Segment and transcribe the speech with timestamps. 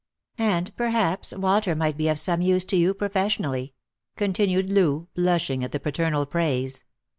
[0.43, 3.73] _"And perhaps Walter might be of some use to you profes sionally,"
[4.15, 6.83] continued Loo, blushing at the paternal praise.